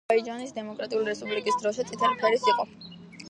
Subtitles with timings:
[0.03, 2.67] აზერბაიჯანის დემოკრატიული რესპუბლიკის დროშა წითელი ფერის იყო.